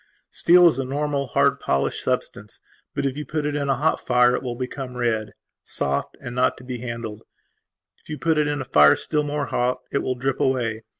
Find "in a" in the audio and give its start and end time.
3.55-3.75, 8.47-8.65